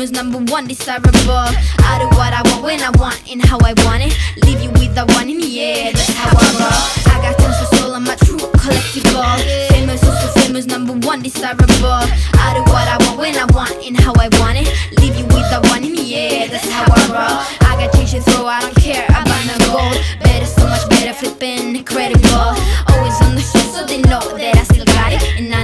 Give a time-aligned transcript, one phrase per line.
[0.00, 1.44] famous, number one, desirable.
[1.84, 4.16] I do what I want when I want and how I want it.
[4.44, 7.12] Leave you with the one in air, that's how I roll.
[7.12, 9.68] I got tons of soul, I'm a true collectible.
[9.68, 12.00] Famous, also famous, number one, desirable.
[12.32, 14.68] I do what I want when I want and how I want it.
[15.00, 17.36] Leave you with the one in air, that's how I roll.
[17.68, 20.00] I got change to throw, I don't care about no gold.
[20.24, 22.56] Better, so much better, flipping incredible.
[22.88, 24.89] Always on the show, so they know that I still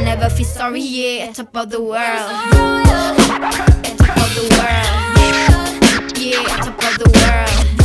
[0.06, 1.98] never feel sorry, yeah, top of the world.
[1.98, 3.18] Top
[4.22, 6.16] of the world.
[6.16, 7.75] Yeah, top of the world.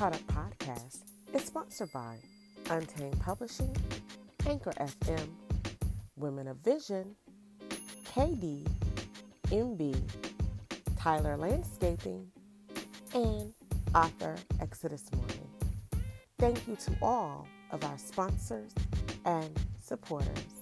[0.00, 1.00] Caught Up podcast
[1.34, 2.16] is sponsored by
[2.70, 3.76] Untamed Publishing,
[4.46, 5.28] Anchor FM,
[6.16, 7.14] Women of Vision,
[8.06, 8.66] KD,
[9.48, 10.00] MB,
[10.96, 12.26] Tyler Landscaping,
[13.12, 13.52] and
[13.94, 15.46] author Exodus Morning.
[16.38, 18.72] Thank you to all of our sponsors
[19.26, 19.50] and
[19.82, 20.59] supporters.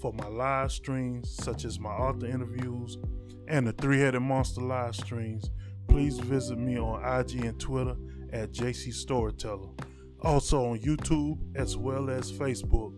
[0.00, 2.98] For my live streams, such as my author interviews
[3.48, 5.50] and the Three Headed Monster live streams,
[5.88, 7.96] please visit me on IG and Twitter
[8.32, 9.68] at JC Storyteller.
[10.20, 12.92] Also on YouTube as well as Facebook,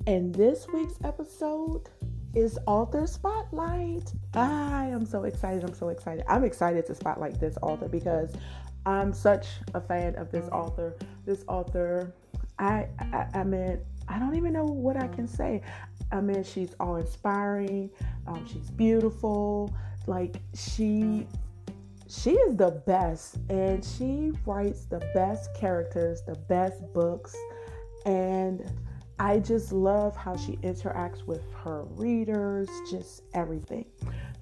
[0.07, 1.89] And this week's episode
[2.35, 4.11] is Author Spotlight.
[4.33, 5.63] I am so excited.
[5.63, 6.25] I'm so excited.
[6.27, 8.33] I'm excited to spotlight this author because
[8.85, 10.95] I'm such a fan of this author.
[11.25, 12.13] This author,
[12.57, 15.61] I, I, I mean, I don't even know what I can say.
[16.11, 17.89] I mean, she's all inspiring.
[18.27, 19.73] Um, she's beautiful.
[20.07, 21.27] Like she,
[22.09, 27.35] she is the best, and she writes the best characters, the best books,
[28.05, 28.69] and
[29.19, 33.85] I just love how she interacts with her readers, just everything.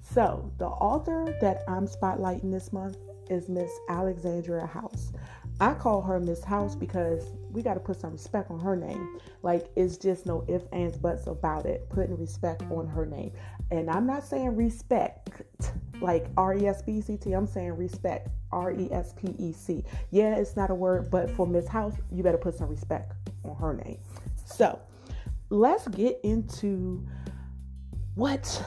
[0.00, 2.96] So, the author that I'm spotlighting this month
[3.30, 5.12] is Miss Alexandria House.
[5.60, 9.20] I call her Miss House because we got to put some respect on her name.
[9.42, 11.88] Like it's just no ifs, ands, buts about it.
[11.88, 13.32] Putting respect on her name.
[13.70, 15.30] And I'm not saying respect
[16.00, 17.32] like R E S E C T.
[17.32, 18.28] I'm saying respect.
[18.50, 19.84] R E S P E C.
[20.10, 23.12] Yeah, it's not a word, but for Miss House, you better put some respect
[23.44, 23.98] on her name.
[24.52, 24.78] So
[25.50, 27.06] let's get into
[28.14, 28.64] what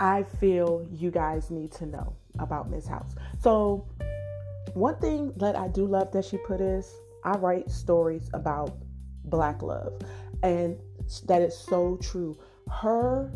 [0.00, 3.14] I feel you guys need to know about Miss House.
[3.40, 3.88] So
[4.74, 6.92] one thing that I do love that she put is
[7.24, 8.76] I write stories about
[9.24, 10.00] black love.
[10.42, 10.78] And
[11.26, 12.38] that is so true.
[12.70, 13.32] Her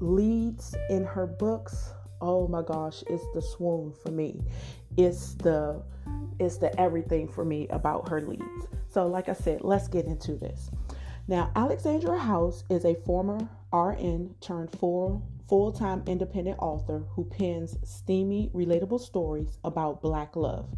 [0.00, 1.90] leads in her books,
[2.20, 4.42] oh my gosh, it's the swoon for me.
[4.96, 5.82] It's the
[6.38, 8.66] it's the everything for me about her leads.
[8.88, 10.70] So like I said, let's get into this.
[11.32, 18.50] Now, Alexandra House is a former RN turned full full-time independent author who pens steamy,
[18.54, 20.68] relatable stories about black love.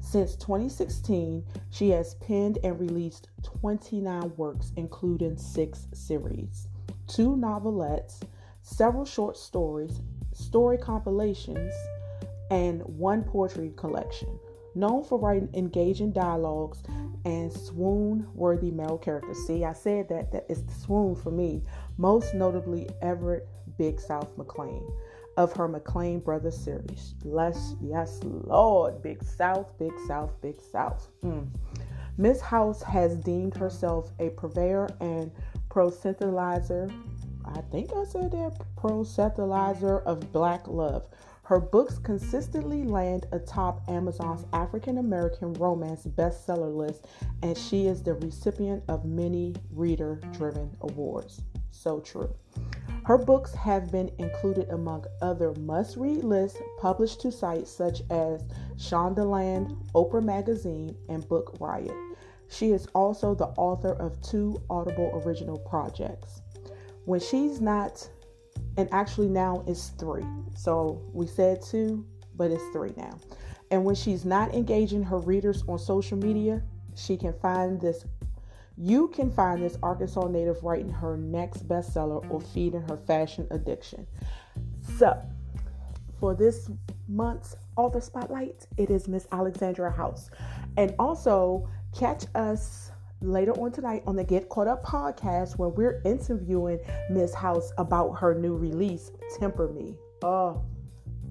[0.00, 6.68] Since 2016, she has penned and released 29 works, including six series,
[7.08, 8.20] two novelettes,
[8.62, 10.00] several short stories,
[10.30, 11.74] story compilations,
[12.52, 14.38] and one poetry collection.
[14.74, 16.82] Known for writing engaging dialogues
[17.24, 19.38] and swoon worthy male characters.
[19.46, 21.62] See, I said that that is the swoon for me,
[21.96, 23.48] most notably Everett
[23.78, 24.84] Big South McLean
[25.36, 27.14] of her McLean Brothers series.
[27.24, 31.08] Less, yes, Lord, Big South, Big South, Big South.
[31.24, 31.48] Mm.
[32.16, 35.32] Miss House has deemed herself a purveyor and
[35.68, 36.92] proselytizer.
[37.44, 41.08] I think I said that proselytizer of black love.
[41.44, 47.06] Her books consistently land atop Amazon's African American romance bestseller list,
[47.42, 51.42] and she is the recipient of many reader driven awards.
[51.70, 52.34] So true.
[53.04, 58.42] Her books have been included among other must read lists published to sites such as
[58.78, 61.92] Shondaland, Oprah Magazine, and Book Riot.
[62.48, 66.40] She is also the author of two Audible original projects.
[67.04, 68.08] When she's not,
[68.76, 70.24] and actually now it's three.
[70.56, 72.04] So we said two,
[72.36, 73.18] but it's three now.
[73.70, 76.62] And when she's not engaging her readers on social media,
[76.94, 78.04] she can find this
[78.76, 84.04] you can find this Arkansas native writing her next bestseller or feeding her fashion addiction.
[84.98, 85.16] So,
[86.18, 86.68] for this
[87.06, 90.30] month's author spotlight, it is Miss Alexandra House.
[90.76, 92.90] And also, catch us
[93.24, 96.78] later on tonight on the Get Caught Up podcast where we're interviewing
[97.10, 99.96] Miss House about her new release, Temper Me.
[100.22, 100.62] Oh,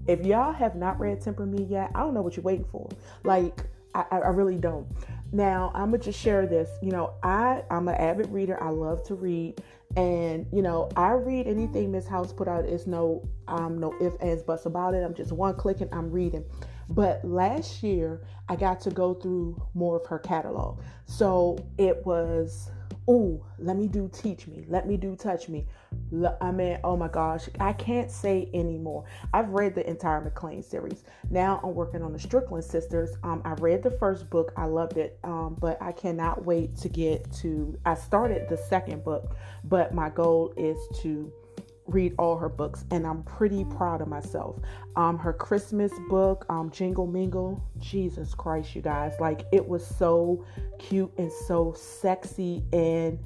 [0.08, 2.90] if y'all have not read Temper Me yet, I don't know what you're waiting for.
[3.24, 3.62] Like,
[3.96, 4.88] I, I really don't.
[5.32, 6.70] Now, I'm gonna just share this.
[6.82, 8.62] You know, I I'm an avid reader.
[8.62, 9.62] I love to read,
[9.96, 12.66] and you know, I read anything Miss House put out.
[12.66, 15.04] It's no um no if ands buts about it.
[15.04, 16.44] I'm just one click and I'm reading.
[16.90, 20.82] But last year, I got to go through more of her catalog.
[21.06, 22.70] So it was
[23.08, 25.66] oh, let me do teach me, let me do touch me.
[26.42, 29.06] I mean, oh my gosh, I can't say anymore.
[29.34, 31.04] I've read the entire McLean series.
[31.30, 33.12] Now I'm working on the Strickland sisters.
[33.24, 36.90] Um, I read the first book, I loved it, um, but I cannot wait to
[36.90, 37.78] get to.
[37.86, 41.32] I started the second book, but my goal is to
[41.86, 44.58] read all her books and I'm pretty proud of myself.
[44.96, 50.46] Um her Christmas book, um Jingle Mingle, Jesus Christ you guys, like it was so
[50.80, 53.20] cute and so sexy and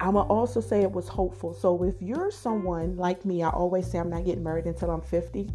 [0.00, 1.54] I'm gonna also say it was hopeful.
[1.54, 5.00] So if you're someone like me, I always say I'm not getting married until I'm
[5.00, 5.50] 50.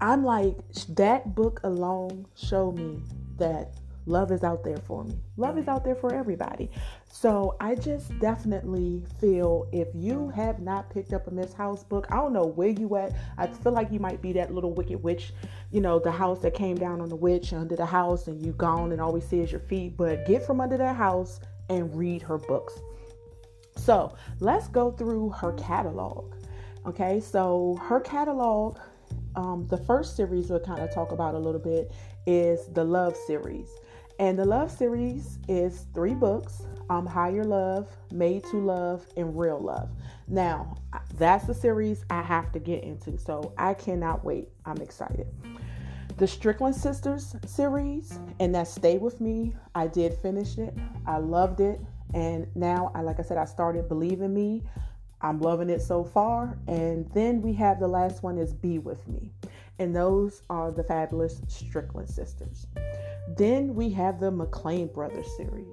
[0.00, 0.56] I'm like
[0.90, 3.00] that book alone showed me
[3.38, 3.74] that
[4.06, 5.18] love is out there for me.
[5.36, 6.70] Love is out there for everybody.
[7.10, 12.06] So I just definitely feel if you have not picked up a Miss House book,
[12.10, 13.12] I don't know where you at.
[13.38, 15.32] I feel like you might be that little wicked witch,
[15.70, 18.52] you know, the house that came down on the witch under the house and you
[18.52, 19.96] gone and all we see is your feet.
[19.96, 22.78] But get from under that house and read her books.
[23.76, 26.34] So let's go through her catalog.
[26.84, 28.78] Okay, so her catalog,
[29.36, 31.92] um, the first series we'll kind of talk about a little bit
[32.26, 33.68] is the Love series.
[34.22, 39.58] And the Love series is three books um, Higher Love, Made to Love, and Real
[39.58, 39.90] Love.
[40.28, 40.76] Now,
[41.18, 44.50] that's the series I have to get into, so I cannot wait.
[44.64, 45.26] I'm excited.
[46.18, 50.72] The Strickland Sisters series, and that Stay With Me, I did finish it.
[51.04, 51.80] I loved it.
[52.14, 54.62] And now, I like I said, I started Believe in Me.
[55.20, 56.56] I'm loving it so far.
[56.68, 59.32] And then we have the last one is Be With Me.
[59.80, 62.68] And those are the fabulous Strickland sisters.
[63.36, 65.66] Then we have the McLean Brothers series.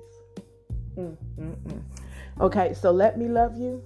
[0.98, 1.82] Mm, mm, mm.
[2.42, 3.84] Okay, so Let Me Love You,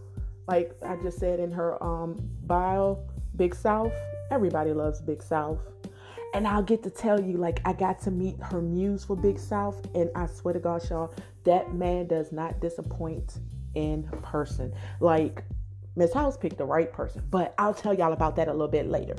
[0.48, 3.00] like I just said in her um, bio,
[3.36, 3.94] Big South.
[4.32, 5.60] Everybody loves Big South.
[6.34, 9.38] and I'll get to tell you, like, I got to meet her muse for Big
[9.38, 13.38] South, and I swear to God, y'all, that man does not disappoint
[13.76, 14.74] in person.
[15.00, 15.44] Like,
[15.96, 18.88] Miss House picked the right person, but I'll tell y'all about that a little bit
[18.90, 19.16] later.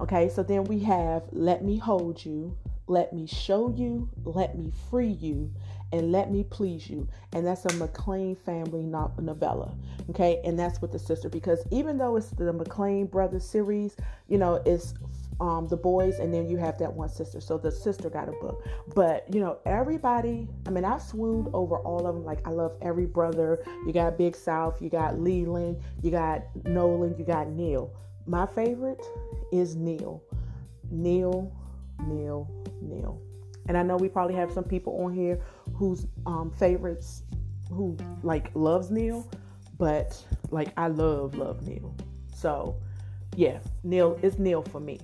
[0.00, 2.56] Okay, so then we have Let Me Hold You,
[2.88, 5.52] Let Me Show You, Let Me Free You,
[5.92, 7.08] and Let Me Please You.
[7.32, 9.74] And that's a McLean family novella.
[10.10, 13.96] Okay, and that's with the sister because even though it's the McLean brothers series,
[14.28, 14.94] you know, it's
[15.40, 17.40] um, the boys, and then you have that one sister.
[17.40, 18.66] So the sister got a book.
[18.94, 20.48] But you know, everybody.
[20.66, 22.24] I mean, I swooned over all of them.
[22.24, 23.62] Like I love every brother.
[23.86, 24.82] You got Big South.
[24.82, 25.80] You got Leland.
[26.02, 27.14] You got Nolan.
[27.18, 27.92] You got Neil.
[28.26, 29.04] My favorite
[29.52, 30.22] is Neil.
[30.90, 31.52] Neil.
[32.06, 32.50] Neil.
[32.80, 33.20] Neil.
[33.66, 35.40] And I know we probably have some people on here
[35.74, 37.22] whose um, favorites,
[37.70, 39.30] who like loves Neil,
[39.78, 41.94] but like I love love Neil.
[42.34, 42.76] So
[43.36, 44.98] yeah, Neil is Neil for me.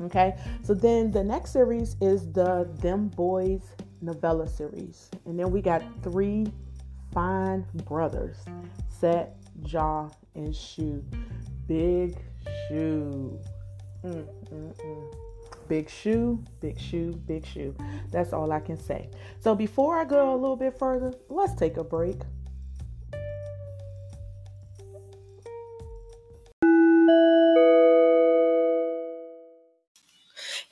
[0.00, 3.62] Okay, so then the next series is the Them Boys
[4.00, 5.10] novella series.
[5.24, 6.46] And then we got three
[7.12, 8.36] fine brothers
[8.88, 11.04] Set, Jaw, and Shoe.
[11.66, 12.16] Big
[12.68, 13.38] Shoe.
[14.04, 15.27] Mm, mm, mm.
[15.68, 17.76] Big shoe, big shoe, big shoe.
[18.10, 19.10] That's all I can say.
[19.38, 22.16] So before I go a little bit further, let's take a break.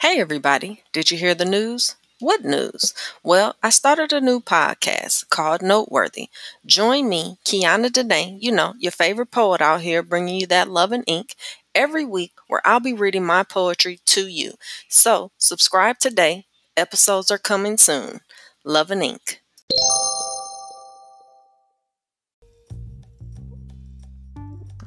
[0.01, 0.83] Hey, everybody.
[0.93, 1.97] Did you hear the news?
[2.19, 2.95] What news?
[3.23, 6.31] Well, I started a new podcast called Noteworthy.
[6.65, 10.93] Join me, Kiana Dene, you know, your favorite poet out here, bringing you that love
[10.93, 11.35] and ink
[11.75, 14.55] every week where I'll be reading my poetry to you.
[14.89, 16.47] So, subscribe today.
[16.75, 18.21] Episodes are coming soon.
[18.65, 19.43] Love and ink.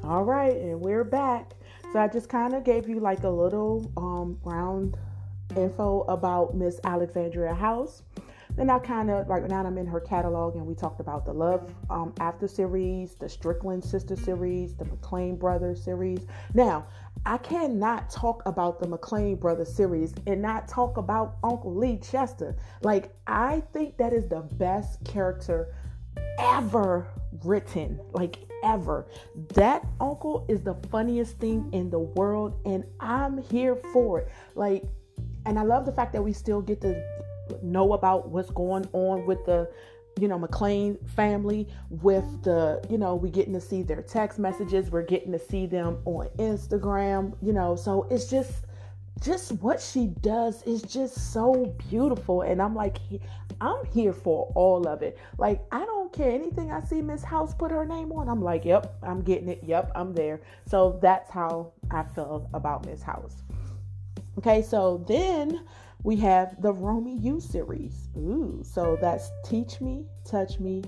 [0.02, 1.52] All right, and we're back.
[1.92, 4.96] So I just kind of gave you like a little um, round
[5.56, 8.02] info about Miss Alexandria House.
[8.56, 11.32] Then I kind of like now I'm in her catalog and we talked about the
[11.32, 16.26] Love um, After series, the Strickland Sister series, the McLean Brothers series.
[16.54, 16.86] Now
[17.24, 22.56] I cannot talk about the McLean Brothers series and not talk about Uncle Lee Chester.
[22.82, 25.74] Like I think that is the best character
[26.38, 27.06] ever
[27.44, 28.00] written.
[28.12, 29.06] Like ever.
[29.54, 34.28] That uncle is the funniest thing in the world, and I'm here for it.
[34.54, 34.84] Like,
[35.46, 37.02] and I love the fact that we still get to
[37.62, 39.70] know about what's going on with the
[40.18, 44.90] you know McLean family with the you know we getting to see their text messages
[44.90, 48.64] we're getting to see them on Instagram you know so it's just
[49.20, 52.42] just what she does is just so beautiful.
[52.42, 52.98] And i'm like
[53.60, 55.18] i'm here for all of it.
[55.38, 58.28] Like i don't care anything i see miss house put her name on.
[58.28, 59.60] I'm like yep i'm getting it.
[59.64, 60.40] Yep i'm there.
[60.66, 63.42] So that's how i feel about miss house
[64.38, 65.64] okay so then
[66.02, 70.82] we have the romy you series ooh so that's teach me touch me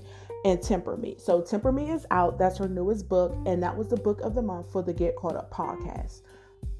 [0.45, 3.87] and temper me so temper me is out that's her newest book and that was
[3.87, 6.21] the book of the month for the get caught up podcast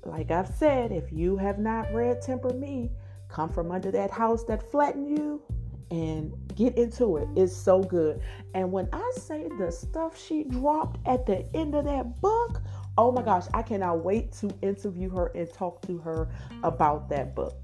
[0.06, 2.92] like I've said, if you have not read Temper Me,
[3.30, 5.42] come from under that house that flattened you
[5.92, 7.28] and get into it.
[7.36, 8.22] It's so good.
[8.54, 12.62] And when I say the stuff she dropped at the end of that book,
[12.98, 16.30] oh my gosh, I cannot wait to interview her and talk to her
[16.64, 17.56] about that book.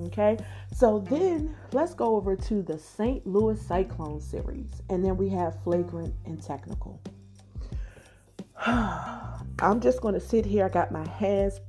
[0.00, 0.38] Okay,
[0.74, 3.26] so then let's go over to the St.
[3.26, 7.00] Louis Cyclone series, and then we have Flagrant and Technical.
[8.66, 10.64] I'm just going to sit here.
[10.64, 11.60] I got my hands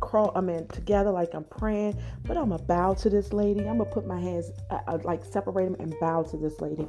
[0.00, 3.60] crawl, I mean, together like I'm praying, but I'm gonna bow to this lady.
[3.60, 6.88] I'm gonna put my hands, uh, uh, like separate them and bow to this lady.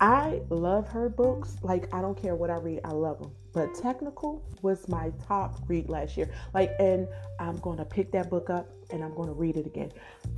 [0.00, 1.58] I love her books.
[1.62, 3.32] Like, I don't care what I read, I love them.
[3.52, 6.30] But Technical was my top read last year.
[6.54, 7.06] Like, and
[7.38, 9.90] I'm gonna pick that book up and I'm gonna read it again.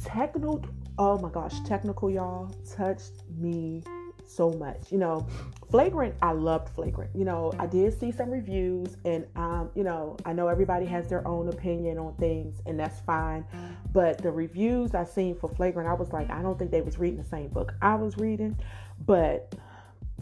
[0.02, 0.64] Technical,
[0.98, 3.82] oh my gosh, Technical, y'all, touched me
[4.26, 4.90] so much.
[4.90, 5.26] You know,
[5.70, 7.10] Flagrant, I loved Flagrant.
[7.14, 11.08] You know, I did see some reviews, and um, you know, I know everybody has
[11.08, 13.44] their own opinion on things, and that's fine.
[13.92, 16.98] But the reviews I seen for Flagrant, I was like, I don't think they was
[16.98, 18.58] reading the same book I was reading,
[19.06, 19.54] but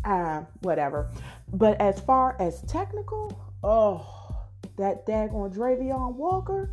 [0.05, 1.11] uh, whatever.
[1.53, 4.37] But as far as technical, oh,
[4.77, 6.71] that daggone Dravion Walker.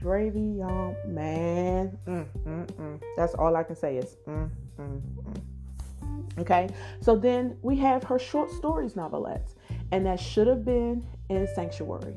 [0.00, 3.00] Dravion, man, mm, mm, mm.
[3.16, 6.40] that's all I can say is mm, mm, mm.
[6.40, 6.68] Okay,
[7.00, 9.54] so then we have her short stories novelettes,
[9.92, 12.16] and that should have been in Sanctuary.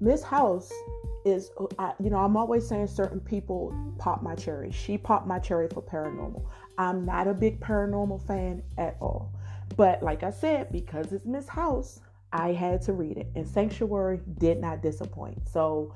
[0.00, 0.72] Miss House
[1.24, 1.68] is, oh,
[2.02, 4.70] you know, I'm always saying certain people pop my cherry.
[4.70, 6.44] She popped my cherry for paranormal.
[6.78, 9.32] I'm not a big paranormal fan at all.
[9.76, 12.00] But like I said, because it's Miss House,
[12.32, 13.28] I had to read it.
[13.34, 15.48] And Sanctuary did not disappoint.
[15.48, 15.94] So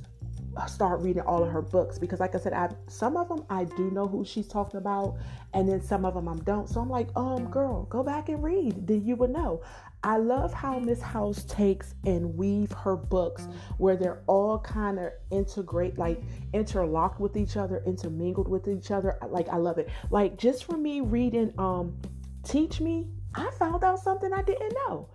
[0.66, 3.64] start reading all of her books because like i said i some of them i
[3.64, 5.18] do know who she's talking about
[5.52, 6.68] and then some of them i don't.
[6.68, 8.86] So i'm like um girl go back and read.
[8.86, 9.62] Then you would know.
[10.02, 13.48] I love how miss house takes and weave her books
[13.78, 16.22] where they're all kind of integrate like
[16.52, 19.18] interlocked with each other intermingled with each other.
[19.28, 19.88] Like i love it.
[20.10, 21.96] Like just for me reading um
[22.44, 25.08] teach me i found out something i didn't know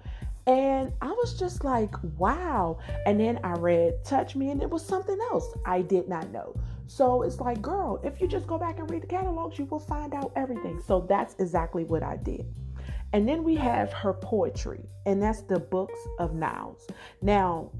[0.48, 2.80] and I was just like, wow.
[3.06, 6.60] And then I read Touch Me, and it was something else I did not know.
[6.88, 9.80] So it's like, girl, if you just go back and read the catalogs, you will
[9.80, 10.82] find out everything.
[10.86, 12.46] So that's exactly what I did.
[13.14, 16.88] And then we have her poetry, and that's the books of Niles.
[17.22, 17.72] Now,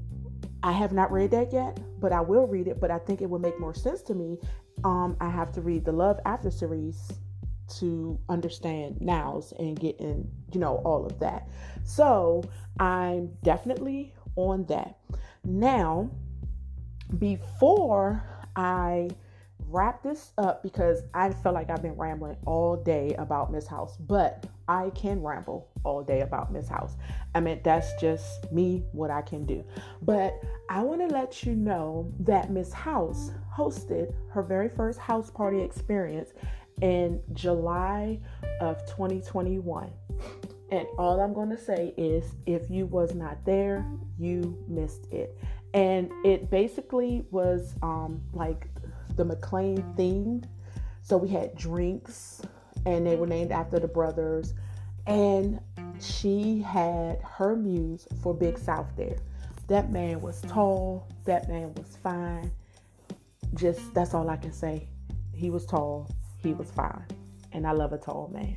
[0.62, 2.80] I have not read that yet, but I will read it.
[2.80, 4.38] But I think it will make more sense to me.
[4.84, 7.12] Um, I have to read the Love After series
[7.78, 11.48] to understand nows and getting, you know, all of that.
[11.84, 12.42] So
[12.78, 14.98] I'm definitely on that.
[15.44, 16.10] Now,
[17.18, 18.22] before
[18.56, 19.10] I
[19.68, 23.96] wrap this up, because I feel like I've been rambling all day about Miss House,
[23.96, 26.96] but I can ramble all day about Miss House.
[27.34, 29.64] I mean, that's just me, what I can do.
[30.02, 35.30] But I want to let you know that Miss House hosted her very first house
[35.30, 36.32] party experience
[36.82, 38.18] in July
[38.60, 39.90] of 2021.
[40.70, 43.86] And all I'm going to say is if you was not there,
[44.18, 45.38] you missed it.
[45.74, 48.68] And it basically was um, like
[49.16, 50.44] the McLean themed.
[51.02, 52.42] So we had drinks
[52.84, 54.54] and they were named after the brothers.
[55.06, 55.60] And
[56.00, 59.16] she had her muse for Big South there.
[59.68, 62.50] That man was tall, that man was fine.
[63.54, 64.88] Just that's all I can say.
[65.34, 66.10] He was tall,
[66.42, 67.06] he was fine.
[67.52, 68.56] And I love a tall man.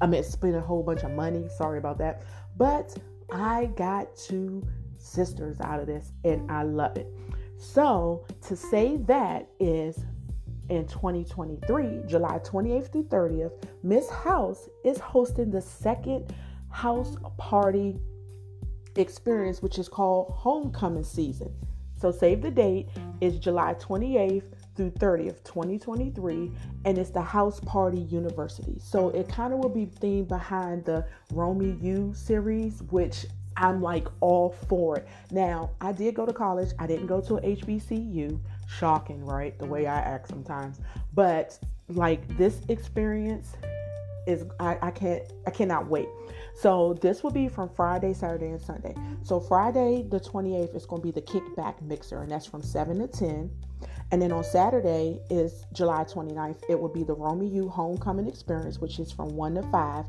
[0.00, 2.22] I mean spend a whole bunch of money, sorry about that,
[2.56, 2.96] but
[3.32, 4.66] I got two
[4.98, 7.06] sisters out of this and I love it.
[7.58, 10.04] So to say that is
[10.68, 13.52] in 2023, July 28th through 30th,
[13.82, 16.34] Miss House is hosting the second
[16.70, 17.96] house party
[18.96, 21.54] experience, which is called Homecoming Season.
[21.96, 22.88] So save the date.
[23.20, 24.44] It's July 28th
[24.76, 26.52] through 30th, 2023,
[26.84, 28.76] and it's the House Party University.
[28.78, 34.06] So it kind of will be themed behind the Romy U series, which I'm like
[34.20, 35.08] all for it.
[35.30, 36.70] Now, I did go to college.
[36.78, 38.38] I didn't go to HBCU.
[38.68, 39.58] Shocking, right?
[39.58, 40.80] The way I act sometimes.
[41.14, 43.54] But like this experience
[44.26, 46.08] is I, I can't I cannot wait.
[46.54, 48.94] So this will be from Friday, Saturday, and Sunday.
[49.22, 52.98] So Friday the 28th is going to be the kickback mixer, and that's from 7
[52.98, 53.50] to 10.
[54.12, 56.62] And then on Saturday is July 29th.
[56.68, 60.04] It will be the Romy U Homecoming Experience, which is from 1 to 5.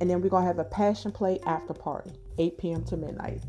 [0.00, 2.84] And then we're going to have a passion play after party, 8 p.m.
[2.84, 3.42] to midnight.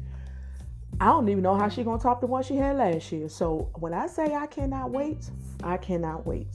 [0.99, 3.29] I don't even know how she's going to top the one she had last year.
[3.29, 5.29] So when I say I cannot wait,
[5.63, 6.47] I cannot wait.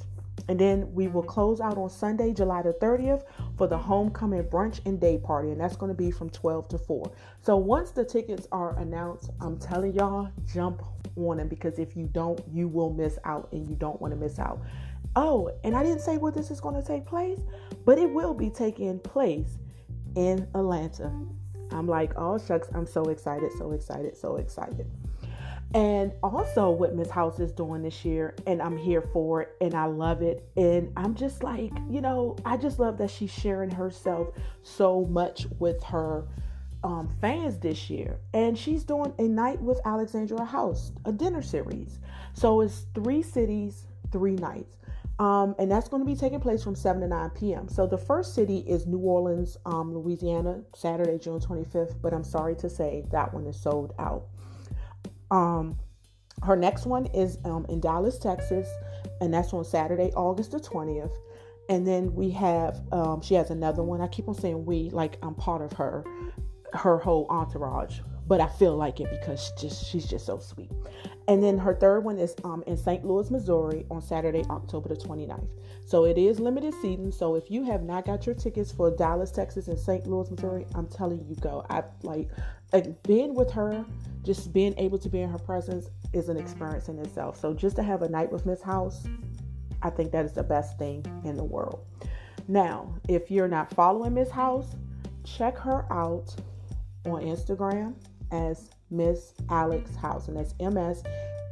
[0.48, 3.24] And then we will close out on Sunday, July the 30th
[3.56, 5.50] for the homecoming brunch and day party.
[5.50, 7.12] And that's going to be from 12 to 4.
[7.42, 10.82] So once the tickets are announced, I'm telling y'all, jump
[11.16, 14.20] on them because if you don't, you will miss out and you don't want to
[14.20, 14.60] miss out.
[15.16, 17.40] Oh, and I didn't say where this is going to take place,
[17.84, 19.58] but it will be taking place
[20.16, 21.12] in Atlanta.
[21.70, 24.86] I'm like, oh shucks, I'm so excited, so excited, so excited.
[25.74, 29.74] And also what Miss House is doing this year, and I'm here for it and
[29.74, 30.48] I love it.
[30.56, 34.28] And I'm just like, you know, I just love that she's sharing herself
[34.62, 36.26] so much with her
[36.82, 38.18] um, fans this year.
[38.32, 41.98] And she's doing a night with Alexandra House, a dinner series.
[42.32, 44.76] So it's three cities, three nights.
[45.18, 47.68] Um, and that's going to be taking place from 7 to 9 p.m.
[47.68, 51.96] So the first city is New Orleans, um, Louisiana, Saturday, June 25th.
[52.00, 54.28] But I'm sorry to say that one is sold out.
[55.30, 55.78] Um,
[56.42, 58.68] her next one is um, in Dallas, Texas,
[59.20, 61.14] and that's on Saturday, August the 20th.
[61.68, 64.00] And then we have, um, she has another one.
[64.00, 66.04] I keep on saying we, like I'm part of her,
[66.72, 70.70] her whole entourage, but I feel like it because she just she's just so sweet.
[71.28, 73.04] And then her third one is um, in St.
[73.04, 75.48] Louis, Missouri on Saturday, October the 29th.
[75.84, 77.10] So it is limited seating.
[77.10, 80.06] So if you have not got your tickets for Dallas, Texas and St.
[80.06, 81.66] Louis, Missouri, I'm telling you go.
[81.68, 82.30] I like,
[82.72, 83.84] like being with her
[84.24, 87.40] just being able to be in her presence is an experience in itself.
[87.40, 89.06] So just to have a night with Miss House,
[89.82, 91.86] I think that is the best thing in the world.
[92.46, 94.74] Now, if you're not following Miss House,
[95.24, 96.34] check her out
[97.06, 97.94] on Instagram
[98.32, 101.02] as Miss Alex House, and that's M S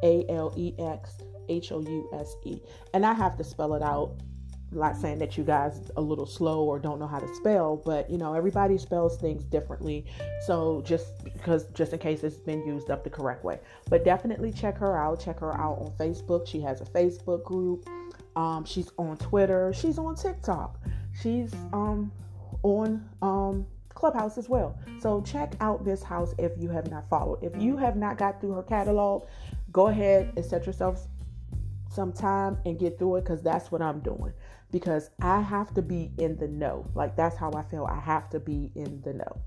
[0.02, 2.60] A L E X H O U S E.
[2.92, 4.16] And I have to spell it out
[4.72, 8.10] not saying that you guys a little slow or don't know how to spell, but
[8.10, 10.04] you know, everybody spells things differently.
[10.46, 13.60] So just because just in case it's been used up the correct way.
[13.88, 15.20] But definitely check her out.
[15.20, 16.46] Check her out on Facebook.
[16.46, 17.88] She has a Facebook group.
[18.34, 19.72] Um, she's on Twitter.
[19.72, 20.78] She's on TikTok.
[21.20, 22.12] She's um
[22.62, 24.78] on um Clubhouse as well.
[25.00, 27.42] So check out this house if you have not followed.
[27.42, 29.26] If you have not got through her catalog,
[29.72, 31.06] go ahead and set yourself
[31.90, 34.32] some time and get through it because that's what I'm doing
[34.70, 36.90] because I have to be in the know.
[36.94, 37.84] Like that's how I feel.
[37.84, 39.40] I have to be in the know.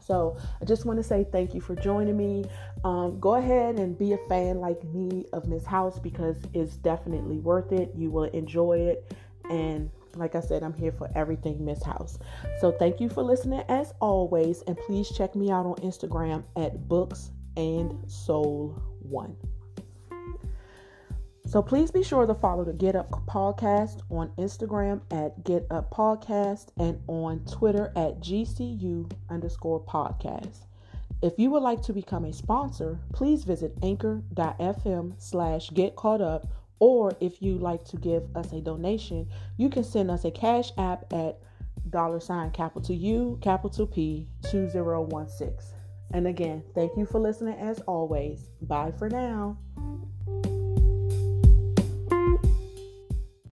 [0.00, 2.44] So I just want to say thank you for joining me.
[2.84, 7.38] Um, go ahead and be a fan like me of Miss House because it's definitely
[7.38, 7.92] worth it.
[7.96, 9.14] You will enjoy it.
[9.48, 12.18] And like I said, I'm here for everything Miss House.
[12.60, 14.62] So thank you for listening as always.
[14.66, 19.36] And please check me out on Instagram at Books and Soul One.
[21.54, 25.88] So please be sure to follow the Get Up Podcast on Instagram at Get Up
[25.88, 30.66] Podcast and on Twitter at GCU underscore podcast.
[31.22, 36.48] If you would like to become a sponsor, please visit anchor.fm slash get caught up.
[36.80, 40.72] Or if you'd like to give us a donation, you can send us a cash
[40.76, 41.38] app at
[41.88, 45.78] dollar sign capital U, capital P 2016.
[46.12, 48.48] And again, thank you for listening as always.
[48.60, 49.56] Bye for now.